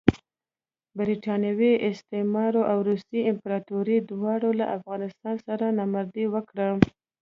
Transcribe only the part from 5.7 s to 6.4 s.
نامردي